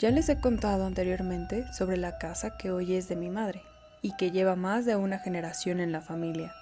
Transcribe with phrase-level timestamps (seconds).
[0.00, 3.62] Ya les he contado anteriormente sobre la casa que hoy es de mi madre
[4.02, 6.52] y que lleva más de una generación en la familia.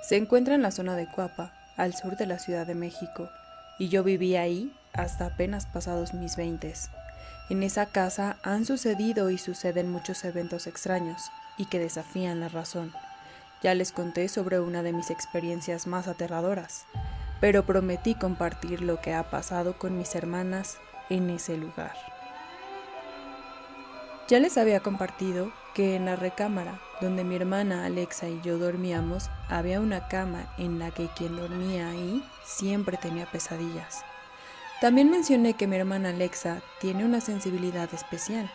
[0.00, 3.28] Se encuentra en la zona de Cuapa, al sur de la Ciudad de México,
[3.80, 6.88] y yo viví ahí hasta apenas pasados mis veintes.
[7.50, 12.92] En esa casa han sucedido y suceden muchos eventos extraños y que desafían la razón.
[13.60, 16.84] Ya les conté sobre una de mis experiencias más aterradoras,
[17.40, 20.78] pero prometí compartir lo que ha pasado con mis hermanas
[21.10, 22.17] en ese lugar.
[24.28, 29.30] Ya les había compartido que en la recámara donde mi hermana Alexa y yo dormíamos
[29.48, 34.04] había una cama en la que quien dormía ahí siempre tenía pesadillas.
[34.82, 38.50] También mencioné que mi hermana Alexa tiene una sensibilidad especial.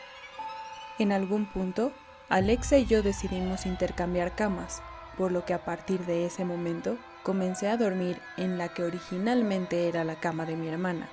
[1.00, 1.92] En algún punto,
[2.30, 4.84] Alexa y yo decidimos intercambiar camas,
[5.18, 9.88] por lo que a partir de ese momento comencé a dormir en la que originalmente
[9.90, 11.10] era la cama de mi hermana,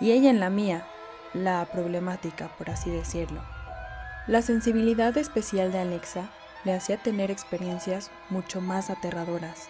[0.00, 0.86] y ella en la mía,
[1.34, 3.51] la problemática, por así decirlo.
[4.26, 6.30] La sensibilidad especial de Alexa
[6.64, 9.68] le hacía tener experiencias mucho más aterradoras.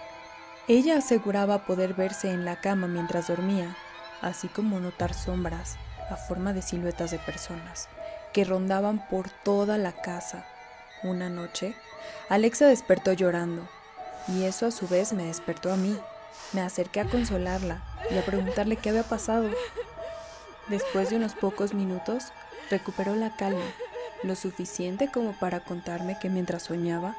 [0.69, 3.75] Ella aseguraba poder verse en la cama mientras dormía
[4.23, 5.77] así como notar sombras
[6.09, 7.89] a forma de siluetas de personas
[8.33, 10.47] que rondaban por toda la casa.
[11.03, 11.75] Una noche,
[12.31, 13.69] Alexa despertó llorando,
[14.29, 15.99] y eso a su vez me despertó a mí.
[16.53, 19.51] Me acerqué a consolarla y a preguntarle qué había pasado.
[20.69, 22.33] Después de unos pocos minutos,
[22.71, 23.67] recuperó la calma,
[24.23, 27.17] lo suficiente como para contarme que mientras soñaba,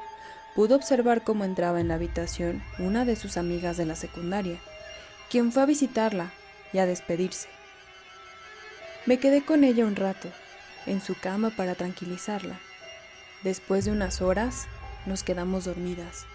[0.54, 4.58] pudo observar cómo entraba en la habitación una de sus amigas de la secundaria,
[5.30, 6.32] quien fue a visitarla
[6.72, 7.48] y a despedirse.
[9.06, 10.28] Me quedé con ella un rato,
[10.86, 12.58] en su cama para tranquilizarla.
[13.42, 14.66] Después de unas horas,
[15.06, 16.26] nos quedamos dormidas.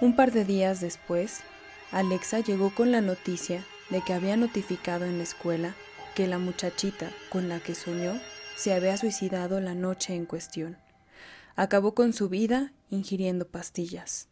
[0.00, 1.40] Un par de días después,
[1.92, 5.74] Alexa llegó con la noticia de que había notificado en la escuela
[6.14, 8.18] que la muchachita con la que soñó
[8.56, 10.78] se había suicidado la noche en cuestión.
[11.56, 14.28] Acabó con su vida ingiriendo pastillas.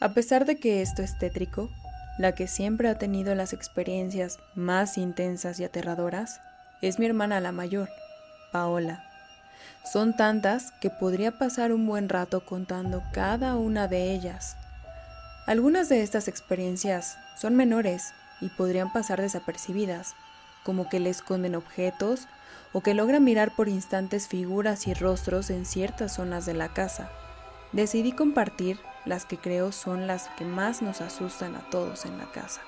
[0.00, 1.70] A pesar de que esto es tétrico,
[2.18, 6.40] la que siempre ha tenido las experiencias más intensas y aterradoras
[6.82, 7.88] es mi hermana la mayor,
[8.52, 9.04] Paola.
[9.90, 14.56] Son tantas que podría pasar un buen rato contando cada una de ellas.
[15.46, 20.14] Algunas de estas experiencias son menores y podrían pasar desapercibidas,
[20.64, 22.26] como que le esconden objetos
[22.72, 27.10] o que logran mirar por instantes figuras y rostros en ciertas zonas de la casa.
[27.72, 32.26] Decidí compartir las que creo son las que más nos asustan a todos en la
[32.26, 32.60] casa.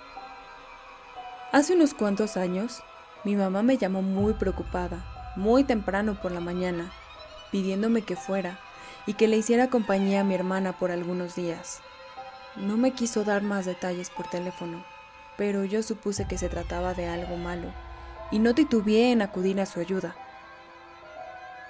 [1.52, 2.82] Hace unos cuantos años,
[3.24, 5.04] mi mamá me llamó muy preocupada,
[5.36, 6.92] muy temprano por la mañana,
[7.50, 8.58] pidiéndome que fuera
[9.06, 11.80] y que le hiciera compañía a mi hermana por algunos días.
[12.56, 14.84] No me quiso dar más detalles por teléfono,
[15.36, 17.72] pero yo supuse que se trataba de algo malo
[18.30, 20.14] y no titubeé en acudir a su ayuda.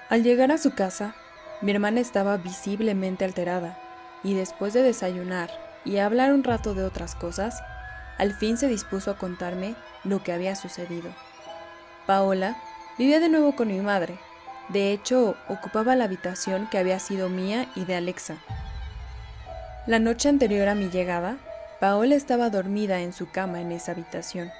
[0.09, 1.15] Al llegar a su casa,
[1.61, 3.79] mi hermana estaba visiblemente alterada
[4.23, 5.51] y después de desayunar
[5.85, 7.63] y hablar un rato de otras cosas,
[8.19, 11.11] al fin se dispuso a contarme lo que había sucedido.
[12.07, 12.57] Paola
[12.99, 14.19] vivía de nuevo con mi madre.
[14.69, 18.37] De hecho, ocupaba la habitación que había sido mía y de Alexa.
[19.87, 21.37] La noche anterior a mi llegada,
[21.81, 24.51] Paola estaba dormida en su cama en esa habitación.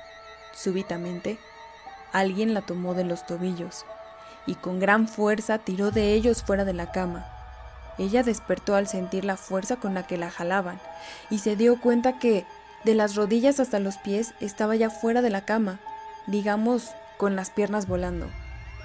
[0.53, 1.39] Súbitamente,
[2.15, 3.85] alguien la tomó de los tobillos
[4.47, 7.27] y con gran fuerza tiró de ellos fuera de la cama.
[7.99, 10.81] Ella despertó al sentir la fuerza con la que la jalaban
[11.29, 12.47] y se dio cuenta que
[12.85, 15.81] de las rodillas hasta los pies estaba ya fuera de la cama,
[16.27, 18.29] digamos con las piernas volando.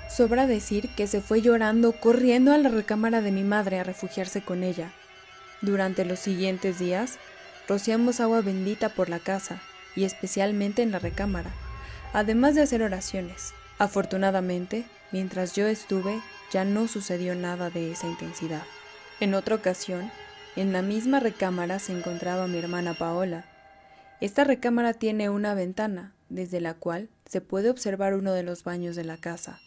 [0.09, 4.41] Sobra decir que se fue llorando, corriendo a la recámara de mi madre a refugiarse
[4.41, 4.91] con ella.
[5.61, 7.19] Durante los siguientes días,
[7.67, 9.61] rociamos agua bendita por la casa
[9.95, 11.51] y especialmente en la recámara,
[12.13, 13.53] además de hacer oraciones.
[13.77, 16.19] Afortunadamente, mientras yo estuve,
[16.51, 18.63] ya no sucedió nada de esa intensidad.
[19.19, 20.11] En otra ocasión,
[20.55, 23.45] en la misma recámara se encontraba mi hermana Paola.
[24.19, 28.95] Esta recámara tiene una ventana, desde la cual se puede observar uno de los baños
[28.95, 29.59] de la casa.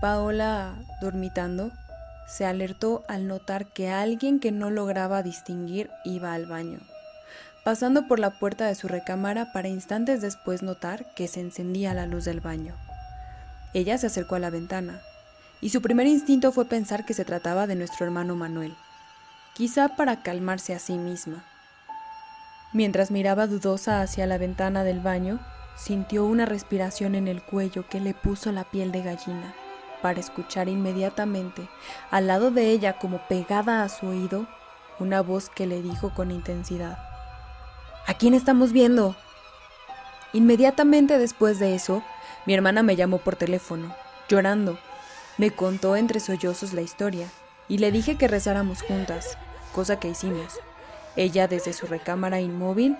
[0.00, 1.70] Paola, dormitando,
[2.26, 6.80] se alertó al notar que alguien que no lograba distinguir iba al baño,
[7.64, 12.06] pasando por la puerta de su recámara para instantes después notar que se encendía la
[12.06, 12.74] luz del baño.
[13.74, 15.00] Ella se acercó a la ventana,
[15.60, 18.74] y su primer instinto fue pensar que se trataba de nuestro hermano Manuel,
[19.54, 21.44] quizá para calmarse a sí misma.
[22.72, 25.40] Mientras miraba dudosa hacia la ventana del baño,
[25.76, 29.54] sintió una respiración en el cuello que le puso la piel de gallina,
[30.00, 31.68] para escuchar inmediatamente,
[32.10, 34.46] al lado de ella como pegada a su oído,
[34.98, 37.09] una voz que le dijo con intensidad,
[38.06, 39.16] ¿A quién estamos viendo?
[40.32, 42.02] Inmediatamente después de eso,
[42.46, 43.94] mi hermana me llamó por teléfono,
[44.28, 44.78] llorando,
[45.38, 47.26] Me contó entre sollozos la historia
[47.68, 49.38] y le dije que rezáramos juntas,
[49.72, 50.58] cosa que hicimos.
[51.16, 52.96] Ella desde su recámara inmóvil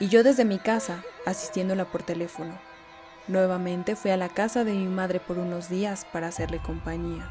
[0.00, 2.58] y yo desde mi casa, asistiéndola por teléfono.
[3.28, 7.30] Nuevamente fui a la casa de mi madre por unos días para hacerle compañía.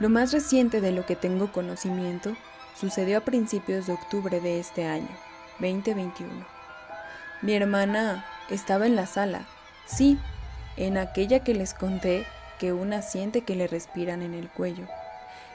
[0.00, 2.36] Lo más reciente de lo que tengo conocimiento
[2.74, 5.08] sucedió a principios de octubre de este año,
[5.60, 6.30] 2021.
[7.42, 9.46] Mi hermana estaba en la sala,
[9.86, 10.18] sí,
[10.76, 12.26] en aquella que les conté
[12.58, 14.86] que una siente que le respiran en el cuello,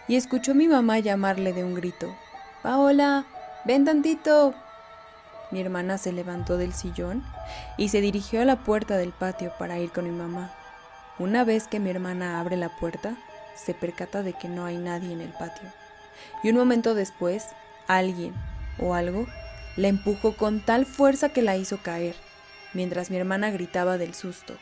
[0.07, 2.15] y escuchó a mi mamá llamarle de un grito,
[2.61, 3.25] Paola,
[3.65, 4.55] ven tantito.
[5.51, 7.23] Mi hermana se levantó del sillón
[7.77, 10.51] y se dirigió a la puerta del patio para ir con mi mamá.
[11.19, 13.15] Una vez que mi hermana abre la puerta,
[13.55, 15.69] se percata de que no hay nadie en el patio.
[16.43, 17.49] Y un momento después,
[17.87, 18.33] alguien
[18.79, 19.27] o algo
[19.77, 22.15] la empujó con tal fuerza que la hizo caer,
[22.73, 24.55] mientras mi hermana gritaba del susto.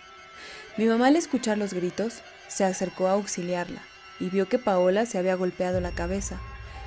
[0.78, 3.82] Mi mamá al escuchar los gritos se acercó a auxiliarla
[4.20, 6.40] y vio que Paola se había golpeado la cabeza,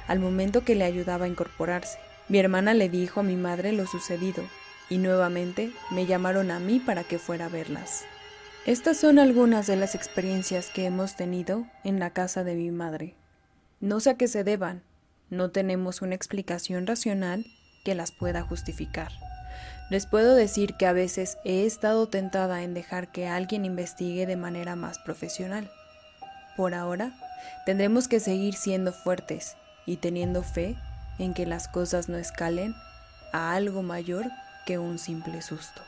[0.08, 1.98] al momento que le ayudaba a incorporarse.
[2.28, 4.44] Mi hermana le dijo a mi madre lo sucedido
[4.88, 8.04] y nuevamente me llamaron a mí para que fuera a verlas.
[8.66, 13.14] Estas son algunas de las experiencias que hemos tenido en la casa de mi madre.
[13.80, 14.82] No sé a qué se deban,
[15.30, 17.46] no tenemos una explicación racional
[17.86, 19.12] que las pueda justificar.
[19.90, 24.34] Les puedo decir que a veces he estado tentada en dejar que alguien investigue de
[24.34, 25.70] manera más profesional.
[26.56, 27.12] Por ahora,
[27.64, 29.54] tendremos que seguir siendo fuertes
[29.86, 30.74] y teniendo fe
[31.20, 32.74] en que las cosas no escalen
[33.32, 34.24] a algo mayor
[34.66, 35.80] que un simple susto.